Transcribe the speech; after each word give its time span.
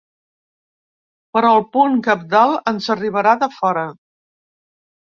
Però 1.37 1.51
el 1.59 1.61
punt 1.77 2.01
cabdal 2.09 2.57
ens 2.75 2.91
arribarà 2.97 3.37
de 3.47 3.55
fora. 3.61 3.89